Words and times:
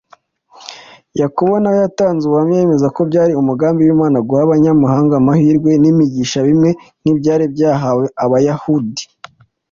Yakobo 1.21 1.53
nawe 1.59 1.77
yatanze 1.85 2.21
ubuhamya 2.25 2.55
yemeza 2.59 2.87
ko 2.95 3.01
byari 3.09 3.31
umugambi 3.41 3.81
w’Imana 3.83 4.17
guha 4.27 4.41
Abanyamahanga 4.45 5.13
amahirwe 5.17 5.71
n’imigisha 5.81 6.39
bimwe 6.47 6.69
nk’ibyari 7.01 7.45
byarahawe 7.53 8.05
Abayahudi. 8.25 9.03